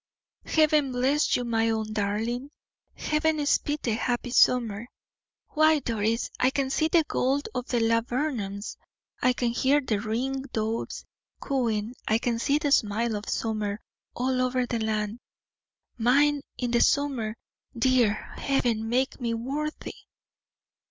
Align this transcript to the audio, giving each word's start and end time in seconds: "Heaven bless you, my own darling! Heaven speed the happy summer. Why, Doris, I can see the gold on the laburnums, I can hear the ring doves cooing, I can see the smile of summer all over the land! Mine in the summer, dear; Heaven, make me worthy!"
"Heaven 0.47 0.93
bless 0.93 1.35
you, 1.35 1.43
my 1.43 1.69
own 1.69 1.93
darling! 1.93 2.49
Heaven 2.95 3.45
speed 3.45 3.83
the 3.83 3.93
happy 3.93 4.31
summer. 4.31 4.87
Why, 5.49 5.77
Doris, 5.77 6.31
I 6.39 6.49
can 6.49 6.71
see 6.71 6.87
the 6.87 7.03
gold 7.07 7.47
on 7.53 7.65
the 7.67 7.81
laburnums, 7.81 8.77
I 9.21 9.33
can 9.33 9.51
hear 9.51 9.79
the 9.79 9.99
ring 9.99 10.41
doves 10.53 11.05
cooing, 11.39 11.93
I 12.07 12.17
can 12.17 12.39
see 12.39 12.57
the 12.57 12.71
smile 12.71 13.15
of 13.15 13.29
summer 13.29 13.79
all 14.15 14.41
over 14.41 14.65
the 14.65 14.79
land! 14.79 15.19
Mine 15.99 16.41
in 16.57 16.71
the 16.71 16.81
summer, 16.81 17.35
dear; 17.77 18.13
Heaven, 18.37 18.89
make 18.89 19.21
me 19.21 19.35
worthy!" 19.35 19.93